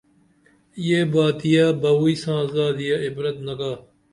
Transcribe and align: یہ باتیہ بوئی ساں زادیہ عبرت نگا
یہ 0.87 0.99
باتیہ 1.13 1.65
بوئی 1.81 2.13
ساں 2.23 2.41
زادیہ 2.53 2.95
عبرت 3.05 3.37
نگا 3.47 3.73